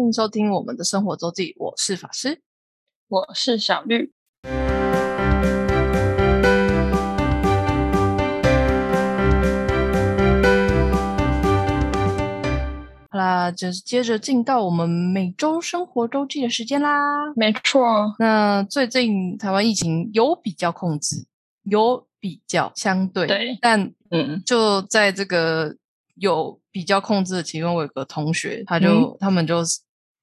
[0.00, 2.40] 欢迎收听我们的生活周记，我是法师。
[3.06, 4.14] 我是小绿。
[13.10, 17.34] 好啦，就是接着进到我们每周生活周记的时间啦。
[17.36, 21.26] 没错，那最近台湾疫情有比较控制，
[21.64, 25.76] 有比较相对，对但嗯，就在这个
[26.14, 29.80] 有比较控制的其中，我有个同学，他就、嗯他们就是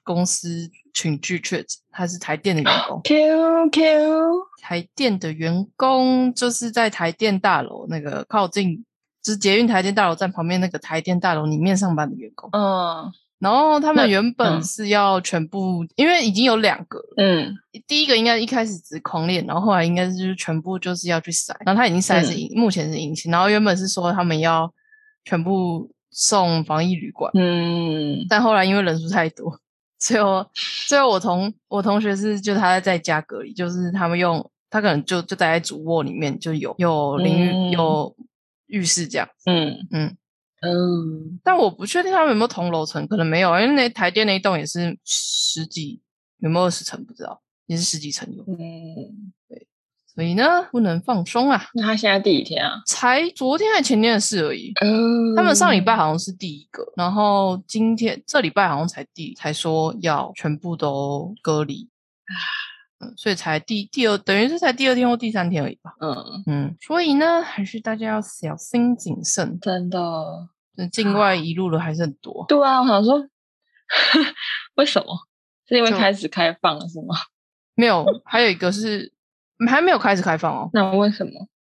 [0.07, 3.01] 公司群聚确诊，他是台电的员工。
[3.03, 8.85] Q Q，台电的员工就是在台电大楼那个靠近，
[9.21, 12.49] 就是捷运台电大楼站旁边那个台电大楼里面上班的员工。
[12.53, 13.11] 嗯。
[13.39, 14.63] 然后他们原本嗯。
[14.63, 17.53] 是要全部，因为已经有两个了，嗯。
[17.85, 22.39] 第一个应该一开始只是狂练，然后后来应该是就是全部就是要去筛，然后他已经筛是嗯。
[22.39, 24.73] 阴，目前是阴性，然后原本是说他们要
[25.25, 29.59] 全部送防疫旅馆，嗯，但后来因为人数太多，
[29.99, 30.45] 最后
[30.87, 37.71] 最后我同我同学是就他在家隔离，就是他们用他可能就就待在主卧里面就有有淋浴、嗯。
[37.71, 38.15] 有
[38.67, 40.17] 浴室这样，嗯嗯，
[40.61, 46.01] 嗯，但我不确定他们有没有同楼层，可能没有，因为那台电那一栋也是十几
[46.39, 49.31] 有没有二十层不知道，也是十几层有，嗯，
[50.17, 52.81] 所以呢不能放松啊，那他现在第几天啊？
[52.87, 54.73] 才昨天还前天的事而已。
[54.81, 61.87] 嗯他们上礼拜好像是第一个，然后今天这礼拜好像才第才说要全部都隔离，
[62.99, 65.93] 嗯，所以才第第二，等于是才第二天或第三天而已吧。
[66.01, 66.15] 嗯，
[66.47, 72.43] 嗯，所以呢，还是大家要小心谨慎，真的，这境外一路的还是很多。
[72.47, 73.23] 对啊，我想说，
[74.77, 75.15] 为什么？
[75.69, 77.15] 是因为就开始开放了是吗？
[77.75, 79.13] 没有，还有一个是
[79.65, 80.69] 还没有开始开放哦。
[80.73, 81.31] 那为什么？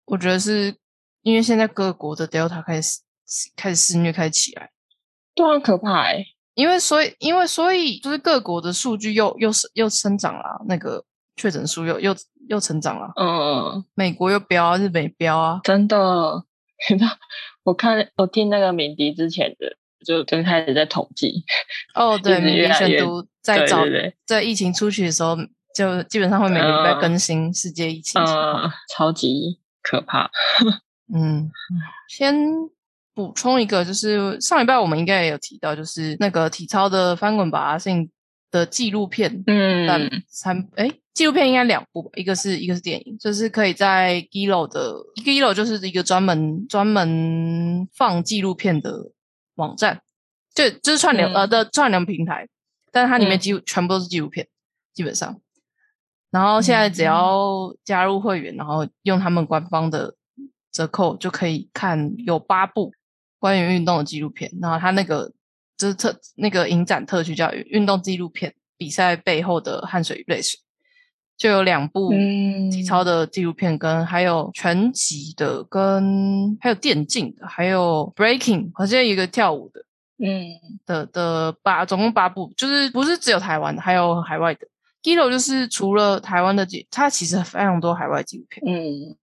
[0.07, 0.75] 我觉得是
[1.23, 3.01] 因为现在各国的 Delta 开始
[3.57, 4.71] 开始肆虐开始起来。
[5.35, 11.05] 对啊，很可怕哎、因为所以因为所以就是各国的数据又又是又生长了，那个
[11.37, 12.15] 确诊数又又
[12.49, 16.45] 又成长了，嗯，美国又飙啊，日本也飙啊，真的，
[16.91, 17.11] 你知道，
[17.63, 21.45] 我看我听那个敏迪之前的，就就开始在统计，
[21.95, 23.85] 哦，对，直民越来越迪选读在对早
[24.27, 25.37] 在疫情出去的时候，
[25.81, 28.65] 就基本上会每个礼拜嗯更新世界疫情情况。
[28.65, 30.31] 嗯，超级可怕。
[31.11, 31.51] 嗯，
[32.07, 32.37] 先
[33.15, 38.11] 补充一个，就是上礼拜我们应该也有提到，就是那个体操的翻滚吧阿信
[38.51, 49.11] 的纪录片，嗯但嗯三哎，纪录片应该两部吧，一个是一个是电影，就是可以在 Gilo 的 Gilo 就是一个专门专门放纪录片的
[49.55, 50.03] 网站，
[50.55, 52.47] 就就是串流、嗯呃的串流平台，
[52.93, 54.47] 但是它里面嗯几乎、全部都是纪录片，
[54.93, 55.41] 基本上。
[56.31, 60.15] 然后现在只嗯要加入会员，然后用他们官方的
[60.71, 62.93] 折扣就可以看有八部
[63.39, 64.51] 关于运动的纪录片。
[64.61, 65.33] 然后他那个
[65.77, 70.61] 就是特那个影展特区叫运动纪录片比赛背后的汗水与泪水，
[71.37, 79.85] 就有两部嗯体操的纪录片，跟还有拳击的，跟还有电竞的，还有 breaking，好像有一个跳舞的。
[80.23, 80.47] 嗯
[80.85, 84.61] 的的八，总共八部，就是不是只有台湾的，还有海外的。
[85.03, 88.63] Gilo 就是除了台湾的纪，它其实非常多海外纪录片。
[88.67, 89.17] 嗯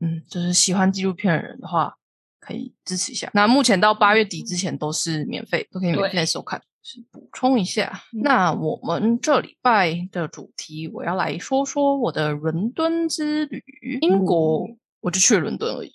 [0.00, 1.94] 嗯，就是喜欢纪录片的人的话，
[2.38, 3.30] 可以支持一下。
[3.32, 6.62] 那目前到八月底之前都是免费，都可以免费收看。
[6.82, 13.60] 是补充一下，嗯那我们这礼拜的主题，我要来说说我的伦敦之旅。
[14.02, 14.68] 英国，
[15.00, 15.92] 我就去了伦敦而已，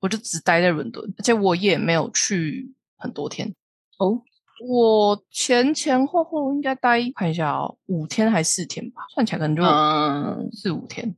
[0.00, 3.54] 我就只待在伦敦，而且我也没有去很多天。
[3.98, 4.20] 哦，
[4.66, 11.14] 我前前后后应该待看一下哦，五天还四天吧，算起来可能就嗯四五天。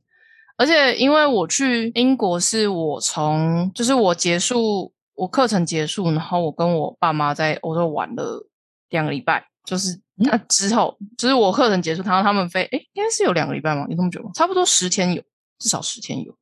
[0.57, 8.47] 而且因为我去英国是我从就是我结束我课程结束，然后我跟我爸妈在欧洲玩了
[8.89, 13.85] 两个礼拜，就是那之后就是我课程结束，然后他们飞，哎，应该是有两个礼拜吗？
[13.89, 14.31] 有那么久吗？
[14.33, 15.21] 差不多十天有，
[15.59, 16.35] 至少十天有。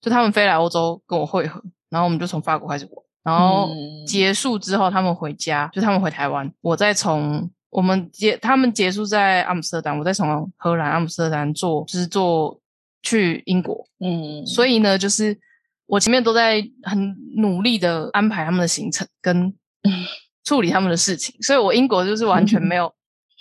[0.00, 2.94] 就他们飞来欧洲跟我会合，然后我们就从法国开始玩。
[3.22, 4.06] 然后嗯。
[4.06, 12.60] 结束之后，他们回家，就他们回台湾，我再从我们结他们结束在阿姆斯特丹，我再从荷兰阿姆斯特丹坐，就是坐
[13.02, 13.86] 去英国。
[14.00, 15.38] 嗯，所以呢，就是
[15.86, 19.54] 我前面都在很努力的安排他们的行程跟
[20.42, 22.92] 处理他们的事情，所以我英国就是完全没有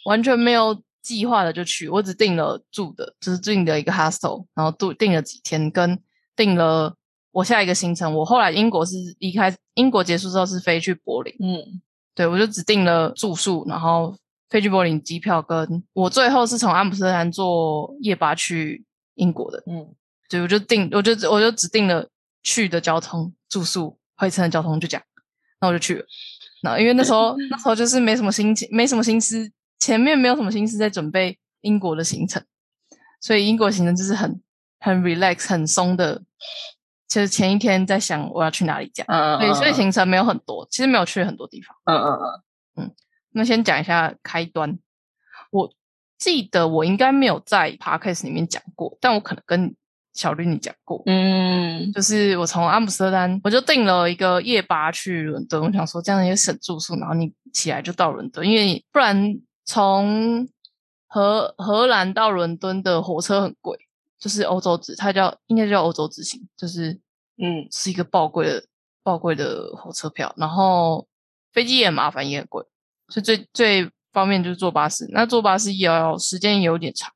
[0.06, 5.98] 完全没有计划的就去，我只订了住的，就是订的一个 hostel，然后住订了几天，跟
[6.36, 6.94] 订了
[7.32, 8.14] 我下一个行程。
[8.16, 11.82] 我后来英国是离开英国结束之后是飞去柏林，嗯
[12.16, 14.16] 对我就只订了住宿，然后
[14.50, 18.86] 飞去柏林机票，跟我最后是从阿姆斯特丹坐夜巴去
[19.16, 19.64] 英国的。
[19.68, 19.96] 嗯
[20.30, 22.08] 对，我就定，我就我就只定了
[22.44, 25.04] 去的交通、住宿、回程的交通，就这样。
[25.60, 26.06] 那我就去了。
[26.62, 32.44] 那因为那时候 那时候就是没什么心情，没什么心思前面没有什么心思在准备英国的行程，
[33.22, 34.42] 所以英国行程就是很
[34.80, 36.22] 很 relax 很松的，
[37.10, 41.76] 就是前一天在想我要去哪里讲，嗯对，所以嗯行程没有很多，其实没有去很多地方。
[41.86, 42.20] 嗯嗯。
[42.78, 42.92] 嗯
[43.32, 44.80] 那先讲一下开端，
[45.52, 45.72] 我
[46.18, 49.76] 记得我应该没有在 podcast 里面讲过，但我可能跟
[50.14, 51.92] 小绿你讲过，嗯。
[51.94, 59.36] 就是我从阿姆斯特丹，我就订了一个夜巴去伦敦，我想说这样也省住宿，然后你起来就到伦敦，因为不然
[59.66, 60.48] 从
[61.08, 63.78] 荷荷兰到伦敦的火车很贵，
[64.20, 66.92] 就是欧洲之，它叫应该叫欧洲之行，就是
[67.38, 68.64] 嗯是一个爆贵的
[69.02, 71.08] 爆贵的火车票，然后
[71.54, 72.64] 飞机也很麻烦，也很贵，
[73.08, 75.08] 所以最最方便就是坐巴士。
[75.12, 77.12] 那坐巴士也要时间也有点长，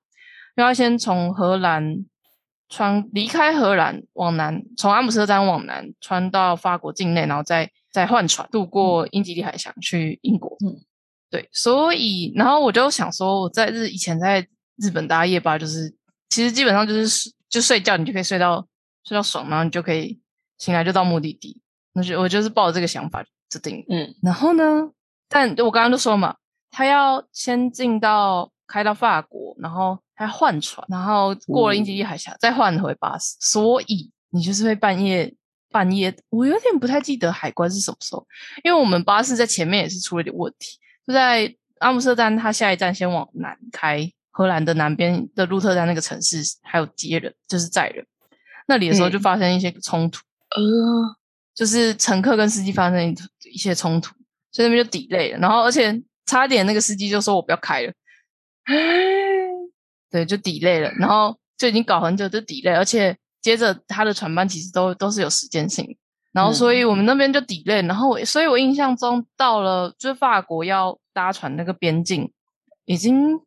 [0.55, 2.05] 因为要先从荷兰
[2.69, 10.57] 穿离开荷兰往南，从阿姆斯特丹往南穿到法国境内，然后再再换船渡过英吉利海峡去英国。
[10.65, 10.81] 嗯，
[11.29, 14.47] 对，所以然后我就想说，我在日以前在
[14.77, 15.95] 日本搭夜巴，就是
[16.33, 18.67] 其实基本上就是睡就睡觉，你就可以睡到
[19.03, 20.19] 睡到爽，然后你就可以
[20.57, 21.61] 醒来就到目的地。
[21.93, 23.85] 那就我就是抱着这个想法制定。
[23.87, 24.89] 嗯然后呢，
[25.29, 26.35] 但我刚刚就说嘛，
[26.71, 35.31] 他要先进到开到法国，然后他换船，然后过了英吉利海峡，再换回巴士，所以你就是会半夜
[35.69, 38.25] 半夜，我有点不太记得海关是什么时候，
[38.63, 48.03] 因为我们巴士在前面也是出了点问题，就在阿姆斯特丹，它下一站先往南开，荷兰的南边的鹿特丹那个城市还有接人，就是载人，
[48.67, 50.19] 那里的时候就嗯发生一些冲突。
[50.55, 51.15] 呃
[51.55, 53.15] 就是乘客跟司机发生
[53.51, 54.15] 一些冲突，
[54.51, 55.37] 所以那边就 delay 了。
[55.37, 57.93] 然后而且差点那个司机就说我不要开了，
[60.09, 60.89] 对，就 delay 了。
[60.97, 65.95] 然后就已经搞很久，就 delay，而且接着他的船班其实都都是有时间性的。
[66.31, 72.31] 然后所以我们那边就 delay，然后我所以我印象中到了就是法国要搭船那个边境，
[72.85, 73.39] 已经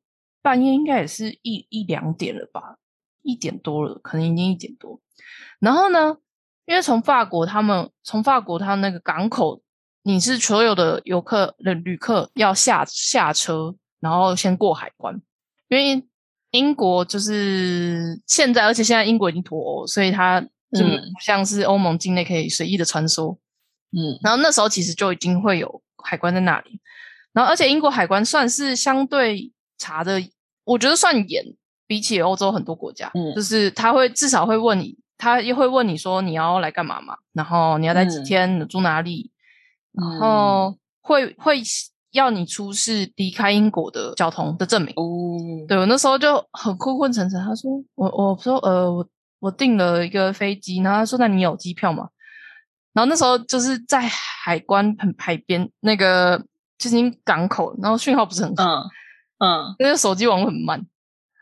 [0.47, 2.77] 半夜应该也是一一两点了吧，
[3.23, 5.01] 一点多了，可能已经一点多。
[5.59, 6.19] 然后呢，
[6.67, 9.61] 因为从法国他们从法国他那个港口，
[10.05, 15.21] 你是所有的游客的旅客要下下车，然后先过海关，
[15.67, 16.07] 因为
[16.53, 20.87] 英国就是现在，而且现在英国已经脱欧，所以它就
[21.21, 23.37] 像是欧盟境内可以随意的穿梭。
[23.91, 26.81] 嗯然后那时候其实就已经会有海关在那里，
[27.33, 30.21] 然后而且英国海关算是相对查的，
[30.67, 31.43] 我觉得算严，
[31.87, 39.31] 比起欧洲很多国家，嗯就是他会至少会问你，他也会问你说你要来干嘛嘛，然后你要待几嗯天，你住哪里，
[39.93, 41.63] 然嗯后会会
[42.13, 44.93] 要你出示离开英国的交通的证明。
[44.97, 45.07] 哦
[45.69, 49.07] 对我那时候就很困困沉沉，他说我我说呃我
[49.39, 52.09] 我订了一个飞机，然后他说那你有机票吗？
[52.93, 56.43] 然后那时候就是在海关很海边那个
[56.79, 58.83] 就是港口，然后讯号不是很好，嗯
[59.39, 59.75] 嗯。
[59.79, 60.85] 那个手机网络很慢，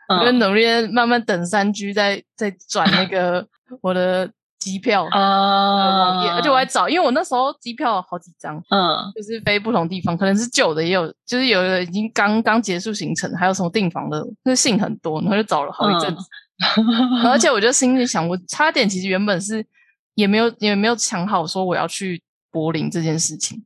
[0.09, 3.47] 我就嗯努力地慢慢等三 G 再再转那个
[3.81, 9.11] 我的机票啊，而且我还找，因为我那时候机票好几张，嗯。
[9.15, 16.23] 就是飞不同地方，可能是旧的，也有就是有的已经刚刚结束行程，还有什么订房的，那信很多，然后就找了好一阵子。
[17.25, 19.65] 而且我就心里想，我差点其实原本是
[20.13, 23.61] 也没有也没有想好说我要去柏林这件事情，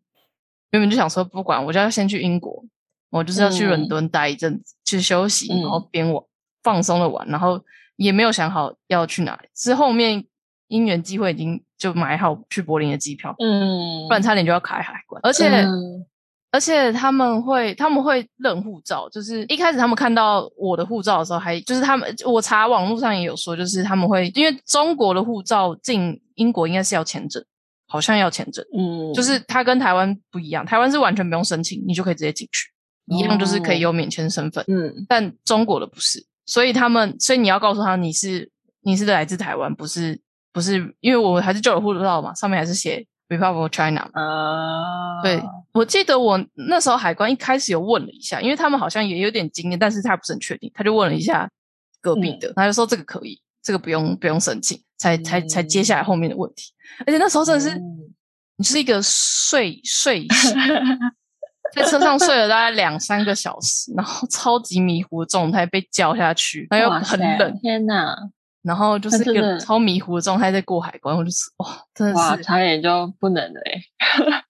[0.72, 2.64] 原本就想说不管，我就要先去英国，
[3.10, 3.88] 我就是要去伦嗯。
[3.88, 6.24] 敦待一阵子，去休息，嗯然后边玩
[6.64, 7.62] 放松的玩，然后
[7.96, 10.26] 也没有想好要去哪里，是后面
[10.68, 15.48] 因缘机会已经就买好去柏林的机票，嗯，不然差点就要开海关，而且。
[15.50, 16.06] 嗯。
[16.52, 27.46] 而且他们会他们会认护照，就是一开始他们看到我的护照的时候还，就是他们我查网络上也有说，就是他们会因为中国的护照进英国应该是要签证，
[27.88, 32.68] 好像要签证，嗯，就是它跟台湾不一样，台湾是完全不用申请，你就可以直接进去，
[33.10, 35.06] 一样就是可以有免签身份，嗯。
[35.08, 38.50] 但中国的不是，所以他们所以你要告诉他你是
[38.82, 40.20] 你是来自台湾，不是
[40.54, 44.22] 不是，因为我还是旧的护照嘛，上面还是写 Republic of China 嘛。
[44.22, 45.42] 啊，对，
[45.74, 51.50] 我记得我那时候海关一开始有问了一下，因为他们好像也有点经验，但是他不是很确定，他就问了一下
[52.02, 56.74] 隔壁的，他就说这个可以，这个不用不用申请，才才才接下来后面的问题。
[57.06, 58.14] 而且那时候真的是，嗯。
[58.60, 60.54] 你是一个睡睡醒，
[61.74, 68.16] 在车上睡了大概两三个小时，然后超级迷糊的状态被叫下去，然后又很冷，天哪，
[68.62, 74.44] 然后就是一个超迷糊的状态在过海关，我就是哇，真的，是差点就不能了哎，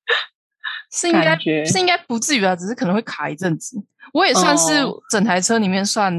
[0.91, 3.77] 是应该是应该不至于啊，只是可能会卡一阵子。
[4.13, 6.11] 我也算是哦整台车里面算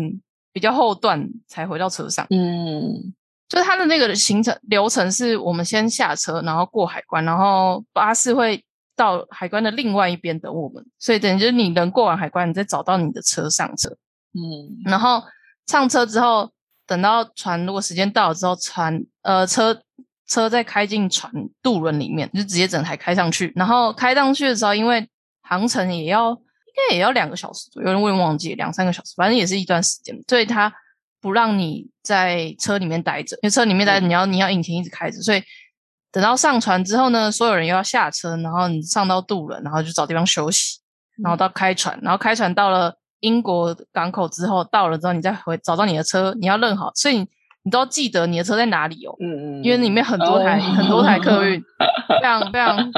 [0.52, 3.12] 比较后段才回到车上，嗯
[3.48, 8.64] 就是它的那个行程流程是我们先下车，然后过海关，然后巴士会
[9.00, 13.88] 到海关的另外一边等我们，所以等于就是你人过完海关，你再找到你的车上车，
[14.34, 15.22] 嗯然后
[15.66, 16.52] 上车之后，
[16.86, 19.82] 等到船如果时间到了之后，船呃车
[20.28, 23.50] 车再开进船渡轮里面，就直接整台开上去。
[23.56, 25.08] 然后开上去的时候，因为
[25.40, 30.70] 航程也要应该也要两个小时左右，我也忘记两三个小时，反正也是一段时间，所以他
[31.22, 35.42] 不让你在车里面待着，因为车里面待着你要你要引擎一直开着，所以。
[36.12, 40.80] 等到上船之后呢，所有人又要下车，然后你上到渡轮，然后就找地方休息，
[41.22, 47.28] 然后到开船，然后开船到了英国港口之后，到了之后你再回找到你的车，你要认好，所以你
[47.62, 51.62] 你都要记得你的车在哪里哦，嗯嗯，因为里面很多台、哦很多台客运，
[52.20, 52.92] 非常非常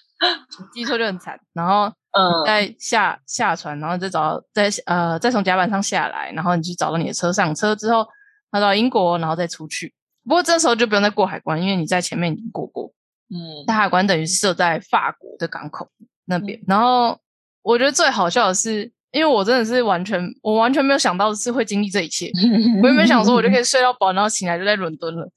[0.72, 1.38] 记错就很惨。
[1.52, 8.06] 然后嗯再下下船，然后再找到再呃再从甲板上下来，然后你去找到你的车，上车之后，
[8.50, 9.94] 他到英国，然后再出去。
[10.28, 12.92] 不过这时候就不用再过海关，因为你在前面已经过过。
[13.30, 15.88] 嗯大海关等于是设在法国的港口
[16.26, 16.58] 那边。
[16.66, 17.18] 然后
[17.62, 22.30] 我觉得最好笑的是，因为我真的是完全我完全没有想到是会经历这一切。
[22.82, 25.30] 我也没想说我就可以睡到饱，然后醒来就在伦敦了，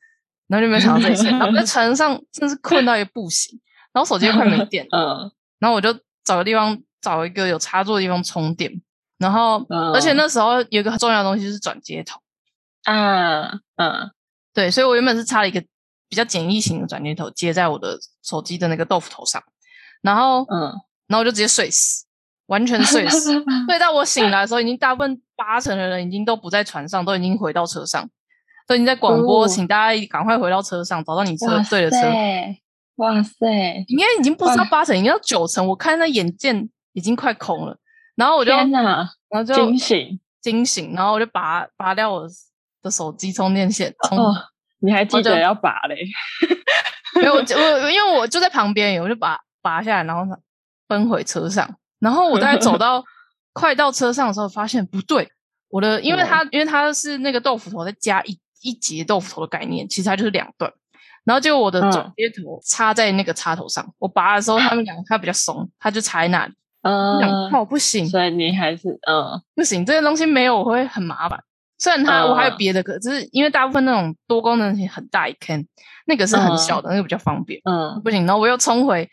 [0.47, 1.29] 然后就没有想到这一切。
[1.31, 3.59] 然后在船上真的是困到不行，
[3.93, 5.93] 然后手机又快没 电了，嗯然后我就
[6.23, 8.71] 找个地方找一个有插座的地方充电。
[9.17, 12.19] 然后，嗯而且那时候有一个很重要的东西是转接头，
[12.85, 14.11] 啊嗯
[14.53, 15.61] 对，所以我原本是插了一个
[16.09, 19.41] 比较简易型的转接头接在我的手机的那个豆腐头上，
[20.01, 20.73] 然后，嗯，
[21.07, 22.05] 然后我就直接睡死，
[22.47, 23.31] 完全睡死。
[23.67, 28.09] 睡到我醒来的时候，已经大部分八成的人已经都不在船上，都已经回到车上，
[28.67, 31.97] 都已经在广播，哦请大家赶快回到车上，找到你车哇对的车。
[32.97, 37.77] 哇塞，应该已经不知道八成，已经到九成，我看那眼见已经快空了。
[38.15, 42.27] 然后我就，然天然，后就惊醒惊醒，然后我就拔拔掉我
[42.81, 44.33] 的手机充电线，充哦！
[44.79, 45.95] 你还记得要拔嘞？
[47.15, 50.23] 没有，我就我因为我就在旁边，我就把拔下来，然后
[50.87, 51.75] 奔回车上。
[51.99, 53.03] 然后我大概走 到
[53.53, 55.29] 快到车上的时候，发现不对，
[55.69, 60.71] 我的因为它因为它是那个豆腐头再加一一节豆腐头的概念，其实它就是两段。
[61.23, 66.53] 然后结果我的嗯转接头插在那个插头上，我拔的时候，他们两个它比较松，它就插在那里。
[66.81, 71.39] 嗯，靠，不行所以你还是嗯不行，这些东西没有我会很麻烦。
[71.81, 75.65] 虽然它我还有嗯别的，可是因为大部分那种多功能型很大一坑，
[76.05, 77.59] 那个是很小的，那个比较方便。
[77.65, 79.09] 嗯，不行，然后我又冲回，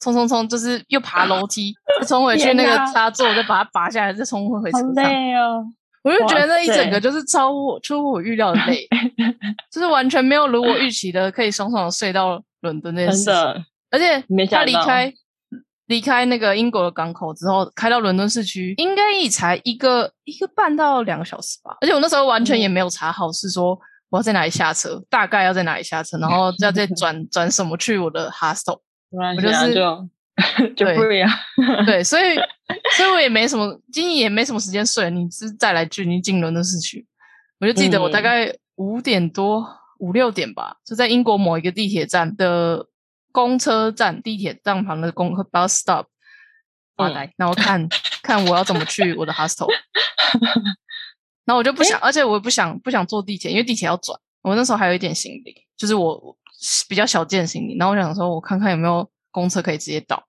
[0.00, 4.94] 冲冲冲，就是又爬楼梯，再冲回去那个插座，再把它拔下来，再冲回回车好上。
[4.94, 5.64] 累哦。
[6.04, 8.86] 我就觉得那一整个就是超乎我出乎我预料的累，
[9.70, 13.34] 就是完全没有如我预期的可以爽爽的睡到伦敦那件事情。
[13.90, 15.12] 而且他离开
[15.86, 21.76] 离开那个英国的港口之后，开到伦敦市区，应该也才一个一个半到两个小时吧。
[21.80, 28.80] 而且我那时候完全也没有查好，是说我要在哪里下车，大概要在哪里下车，然后要再转转什么去我的 hostel。
[29.10, 29.74] 我就是
[30.74, 31.28] 对呀。
[31.84, 32.36] 对，所以
[32.96, 35.10] 所以我也没什么，今天也没什么时间睡。
[35.10, 37.06] 你是再来距离进伦敦市区，
[37.60, 39.66] 我就记得我大嗯概五点多
[39.98, 42.86] 五六点吧，就在英国某一个地铁站的
[43.32, 46.06] 公车站地铁站旁的公 bus stop
[46.94, 47.88] 发嗯呆，然后看
[48.22, 49.66] 看我要怎么去我的 hostel。
[51.44, 54.16] 然后我就不想，而且我也不想不想坐地铁，因为地铁要转。
[54.42, 56.36] 我那时候还有一点行李，就是我我
[56.88, 57.76] 比较小件行李。
[57.76, 60.22] 然后我想说，我看看有没有公车可以直接到。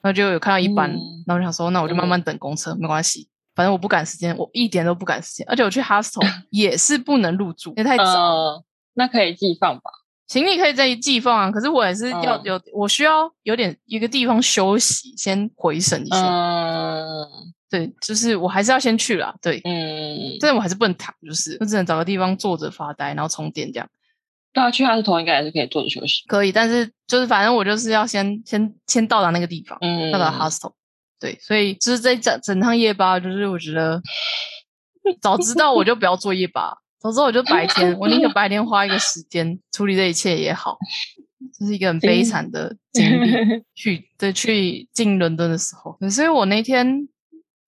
[0.00, 5.46] 然后就有看到一班，嗯然后我想说，那我就慢慢等公车，没关系，反正我不赶时间，我一点都不赶时间。
[5.48, 8.64] 而且我去 hostel 也是不能入住，也太早
[8.94, 9.90] 那可以寄放吧？
[10.28, 16.16] 行李可以在寄放啊，可是我也是要嗯有，我需要有点一个地方休息，先回神一下。
[16.16, 17.26] 嗯
[17.70, 19.34] 对，就是我还是要先去啦。
[19.42, 23.86] 对，嗯，但我还是不能躺，就是我只能找个地方坐着发呆，然后充电这样
[24.54, 26.24] 对啊，去哈斯头应该还是可以坐着休息。
[26.26, 26.50] 可以。
[26.50, 30.72] 但是就是反正我就是要先先先到达那个地方，嗯，到达 hostel。
[31.20, 34.00] 对，所以就是在整整趟夜巴，就是我觉得
[35.20, 40.76] 早知道我就不要坐夜巴，早知道我就白天，我宁可 白天花一个时间处理这一切也好。
[41.56, 43.32] 这是一个很悲惨的经历。
[43.74, 47.08] 去对去进伦敦的时候，所以我那天，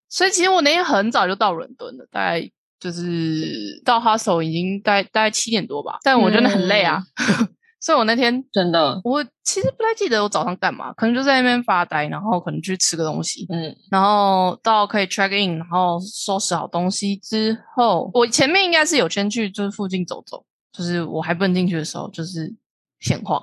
[0.09, 7.01] 所以其实我那天很早就到伦敦了，大概就是到 hostel 已经大概大概七点多吧，但我真的很累啊，
[7.81, 13.75] 所以我那天真的，我其实不太记得我早上干嘛，可能就在那边发呆，然后可能去吃个东西，嗯。
[13.91, 22.55] 然后到可以 check in，然后收拾好东西之后，我前面应该是有先去就是附近走走，就是我还不能进去的时候，就是
[23.01, 23.43] 闲晃。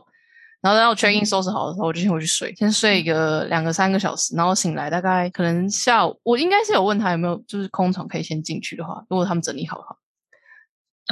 [0.60, 9.96] 然后等到我 check in 收拾好的时候，我就先回去睡，先睡个两个三个小时，然后醒来大概可能下午，我应该是有问他有没有就是空床可以先进去的话，如果他们整理好的话，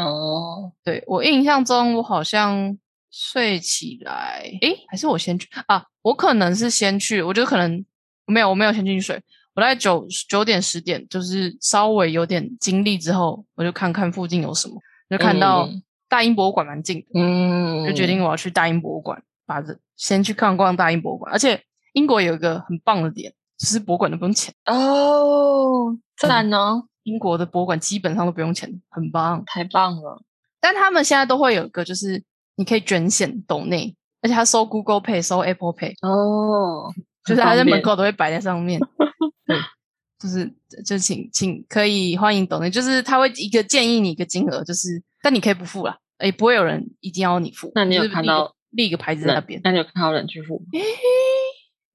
[0.03, 2.77] 哦，对我印象中我好像
[3.12, 5.86] 睡起来，诶，还是我先去啊？
[6.02, 7.86] 我可能是先去，我觉得可能
[8.26, 9.22] 没有，我没有先进去睡。
[9.54, 14.76] 我在九九点十点，就是稍微有点精力之后，我就看看附近有什么，
[15.10, 15.70] 就看到
[16.10, 21.32] 大英博物馆蛮近的，嗯，就决定我要去大英博物馆，把这先去看逛大英博物馆。
[21.32, 26.88] 而且英国有一个很棒的点，就是博物馆都不用钱哦，赞哦！
[27.04, 30.22] 英国的博物馆基本上都不用钱，很棒，太棒了。
[30.60, 32.22] 但他们现在都会有一个，就是
[32.56, 36.94] 你可以捐献抖内，而且他收 Google Pay，收 Apple Pay，哦，
[37.26, 38.80] 就是他在门口都会摆在上面。
[39.46, 39.58] 对，
[40.20, 40.52] 就是
[40.86, 47.72] 就请请可以欢迎抖内，就是他会一个建议你一个金额，就是但你可以不付啦，也不会有人一定要你付。
[47.76, 49.62] 那你有看到立一个牌子在那边？
[49.64, 50.64] 那你有看到人去付？
[50.74, 50.82] 诶，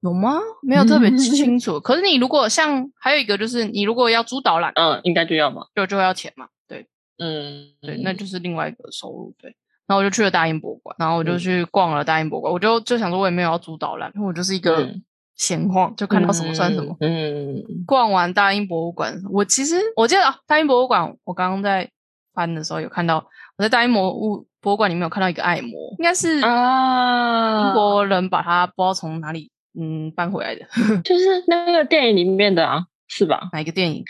[0.00, 0.38] 有吗？
[0.62, 1.80] 没有特别 清楚。
[1.80, 6.48] 可是你如果像还有一个就是你如果要租导览，嗯，应该就要嘛，就就要钱嘛。
[6.68, 6.86] 对，
[7.18, 9.34] 嗯，对，那就是另外一个收入。
[9.38, 9.54] 对，
[9.90, 14.88] 然后我就去了大英博物馆，然后我就去逛了大英博物馆，我就就想说我也没有要租导览，因为我就是一个。
[15.36, 16.94] 闲晃就看到什么算什么。
[17.00, 21.90] 嗯，逛完大英博物馆，我其实我记得啊，大英博物馆我刚刚在
[22.34, 23.24] 翻的时候有看到，
[23.56, 30.66] 我在大英博物博物馆里面有看到一个爱魔，应该是啊，英国人把它不知道从哪里嗯搬回来的，
[31.02, 33.48] 就是那个电影里面的啊，是吧？
[33.54, 34.04] 哪一个电影？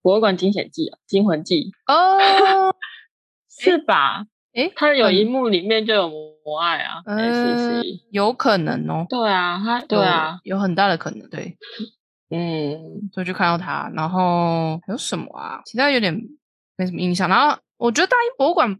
[0.00, 2.74] 博物馆惊险记啊，惊魂记哦，
[3.60, 4.24] 是吧？
[4.58, 9.06] 诶，他有一幕里面就有母爱啊，嗯，有可能哦。
[9.08, 11.56] 对啊，他对啊，有很大的可能，对，
[12.30, 15.62] 嗯，所以就看到他，然后还有什么啊？
[15.64, 16.12] 其他有点
[16.76, 17.28] 没什么印象。
[17.28, 18.76] 然后我觉得大英博物馆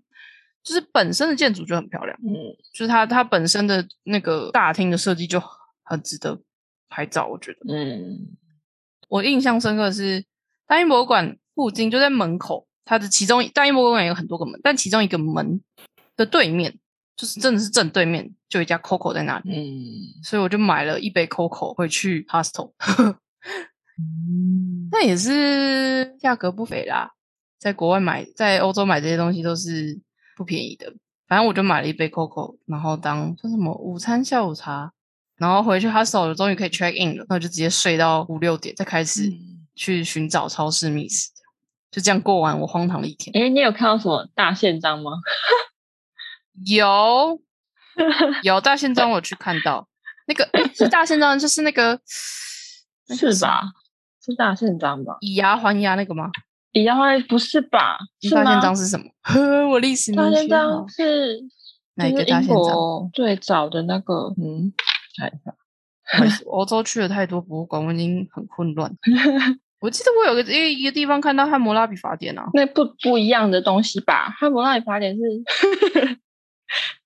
[0.64, 2.34] 就是本身的建筑就很漂亮，嗯，
[2.74, 5.40] 就是它它本身的那个大厅的设计就
[5.84, 6.40] 很值得
[6.88, 8.36] 拍照，我觉得，嗯，
[9.08, 10.24] 我印象深刻的是
[10.66, 12.66] 大英博物馆附近就在门口。
[12.88, 15.60] 它的其中大英博物馆有很多个门，但其中一个门
[16.16, 16.74] 的对面，
[17.14, 19.50] 就是真的是正对面，就有一家 Coco 在那里。
[19.50, 22.72] 嗯，所以我就买了一杯 Coco 回去 hostel。
[23.98, 27.10] 嗯，那也是价格不菲啦，
[27.58, 30.00] 在国外买，在欧洲买这些东西都是
[30.34, 30.90] 不便宜的。
[31.26, 34.90] 反正我就买了一杯 Coco，然后当说什么午餐、下午茶，
[35.36, 39.30] 然后回去 hostel 终于可以 check in 了，那我就直接睡到五六点，再开始
[39.74, 41.28] 去寻找超市觅食。
[41.90, 43.34] 就这样过完我荒唐的一天。
[43.34, 45.12] 哎，你有看到什么大宪章吗？
[46.66, 47.40] 有，
[48.42, 49.88] 有大宪章，我去看到
[50.26, 52.00] 那个是大宪章，就是那个
[53.16, 53.62] 是吧？
[54.24, 55.16] 是大宪章吧？
[55.20, 56.30] 以牙还牙那个吗？
[56.72, 57.98] 以牙还不是吧？
[58.30, 59.06] 大宪章是什么？
[59.70, 61.40] 我历史大宪章是
[61.94, 63.10] 哪一个大宪章？
[63.14, 64.72] 最早的那个，嗯，
[65.16, 65.54] 看一下。
[66.46, 68.94] 欧洲去了太多博物馆，我已经很混乱。
[69.80, 74.28] 我记得我有个一一个地方看到汉谟拉比法典啊，那不不一样的东西吧？
[74.38, 75.20] 汉谟拉比法典是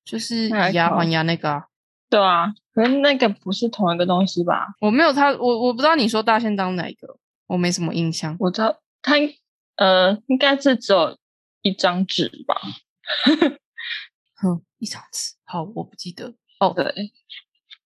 [0.05, 1.65] 就是 以牙还牙那个啊，
[2.09, 4.69] 对啊，可是那个不是同一个东西吧？
[4.81, 8.35] 我没有他，我我不知道你说大宪章哪一个，我没什么印象。
[8.41, 9.17] 我知道他
[9.77, 11.19] 呃，应该是只有
[11.61, 12.57] 一张纸吧？
[14.41, 16.33] 哼，一张纸，好，我不记得。
[16.59, 17.13] 哦，对，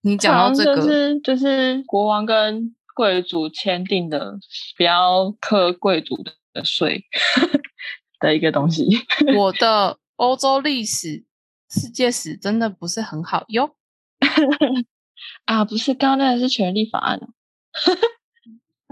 [0.02, 2.75] 你讲到这个，就是就是国王跟。
[2.96, 4.38] 贵族签订的，
[4.74, 6.16] 不要课贵族
[6.54, 7.04] 的税
[8.18, 8.86] 的一个东西。
[9.36, 11.26] 我的欧洲历史、
[11.68, 13.76] 世界史真的不是很好哟。
[15.44, 17.28] 啊，不是，刚刚那个是权利法案啊。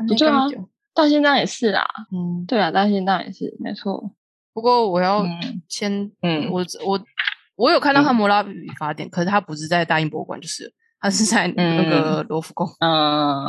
[0.07, 0.45] 对 啊，
[0.93, 1.89] 到现在也是啦。
[2.13, 4.13] 嗯，对啊，到现在也是没错。
[4.53, 5.25] 不过我要
[5.67, 7.03] 签，嗯，我我
[7.57, 12.69] 我有看到汉谟拉比法典，可是它不是在大英博物馆，就是他是在那个罗浮宫。
[12.81, 13.47] 嗯。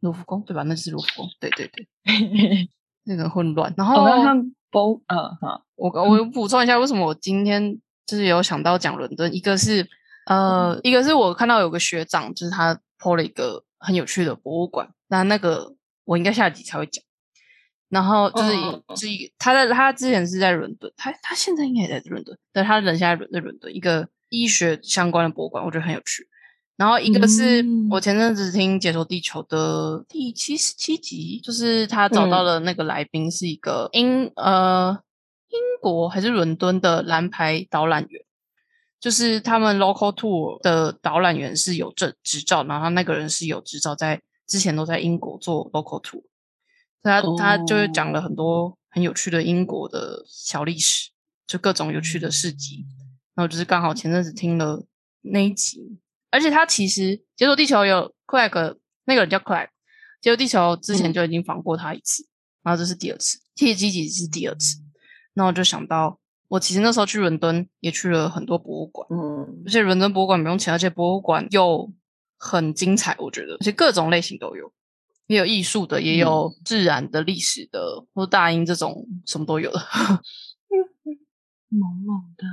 [0.00, 0.62] 卢浮宫对吧？
[0.64, 1.86] 那是卢浮宫，对对对，
[3.04, 3.72] 那个混乱。
[3.76, 9.34] 然后我看博，呃，哈，我我补充一下，为什么我今天就是有想到讲伦敦？
[9.34, 9.88] 一个是
[10.26, 17.04] 呃，一个是我看到有个学长，就是他 po 了一个很有趣的博物馆，那那个我应该下集才会讲。
[17.88, 18.52] 然后就是
[18.96, 26.26] 是一个他在他之前是在伦敦，他他现在应该也在伦敦，但他人现在在伦敦，一个医学相关的博物馆，我觉得很有趣。
[26.76, 34.98] 然后一个是我前阵子听《解说地球》的第七十七集，就是他找到的那个来宾是一个英呃
[35.48, 38.22] 英国还是伦敦的蓝牌导览员，
[39.00, 46.24] 就是他们 local tour 的导览员是有证执照，然后那个人是有执照，在之前都在英国做 local tour，
[47.02, 51.08] 他他就是讲了很多很有趣的英国的小历史，
[51.46, 52.84] 就各种有趣的事迹，
[53.34, 54.84] 然后就是刚好前阵子听了
[55.22, 55.98] 那一集。
[56.30, 59.68] 而且他其实解锁地球有 Craig 那个人叫 Craig，
[60.20, 62.26] 解锁地球之前就已经访过他一次，
[62.62, 64.78] 然后这是第二次，其实积极是第二次。
[65.34, 71.92] 那我就想到我其实那时候去伦敦也去了很多博物馆，嗯，而且伦敦博物馆不用钱，而且博物馆又
[72.38, 74.72] 很精彩，我觉得，而且各种类型都有，
[75.26, 79.78] 也有艺术的，也有自然的、历史的，或大英这种什么都有 的。
[81.68, 82.46] 萌萌的，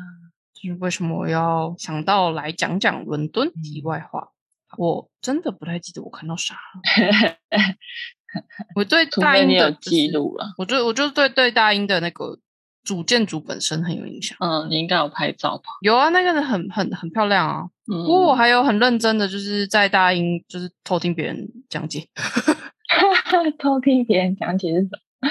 [0.63, 3.51] 就是为什么我要想到来讲讲伦敦？
[3.61, 4.29] 题外话，
[4.77, 7.35] 我真的不太记得我看到啥了。
[8.75, 12.39] 我对大英的记录了，我就我就对对大英的那个
[12.83, 14.37] 主建筑本身很有印象。
[14.39, 15.63] 嗯，你应该有拍照吧？
[15.81, 17.65] 有啊，那个很很很漂亮啊。
[17.85, 22.07] 不过我还有很认真的，就是在大英就是偷听别人讲解。
[23.59, 24.89] 偷听别人讲解是什
[25.21, 25.29] 么？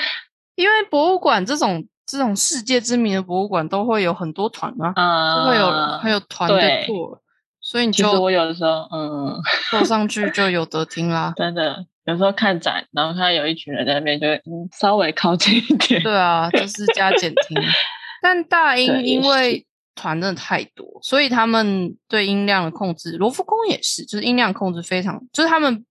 [0.55, 7.19] 因为博物馆这种这种世界知名的博物馆都会有很多团啊，会有还有团的 tour，
[7.61, 11.87] 所以你就我有的时候嗯坐上去就有得听啦， 真的。
[12.05, 16.03] 有时候看展，然后他有一群人在那边，就嗯稍微靠近一点。
[16.03, 17.57] 对啊，就是加减听。
[18.21, 25.87] 但大英因为团真的太多，所以他们对音量的控制，罗浮宫也是，就是音量控制非常，就是他们，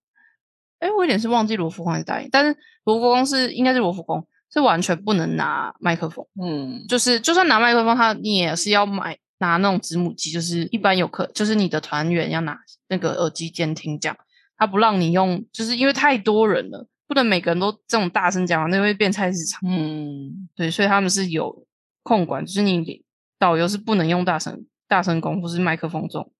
[0.79, 2.53] 哎，我有点是忘记罗浮宫还是大英，但是
[2.83, 12.57] 罗浮宫是应该是罗浮宫是完全不能拿麦克风，嗯，就是就算拿麦克风，他你也是要买拿那种子母机，就是一般游客，就是你的团员要拿
[12.89, 14.17] 那个耳机监听这样。
[14.57, 19.59] 他不让你用，就是因为太多人了，不能每个人都这种大声讲，那会变菜市场。
[19.67, 21.65] 嗯，对，所以他们是有
[22.03, 23.03] 控管，就是你
[23.39, 26.31] 导游是不能用大声、大声功或是麦克风这种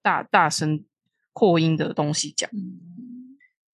[0.00, 0.82] 大大声
[1.34, 2.48] 扩音的东西讲。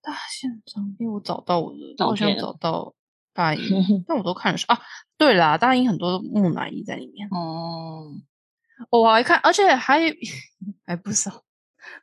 [0.03, 2.93] 大现场，因为我找到我的，好像找到
[3.35, 4.79] 大 英，但我都看是啊，
[5.19, 7.29] 对啦，大英很多木乃伊在里面。
[7.31, 8.15] 哦，
[8.91, 10.01] 我还看，而且还
[10.87, 11.43] 还不少